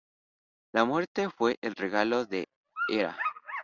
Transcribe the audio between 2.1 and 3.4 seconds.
de Hera.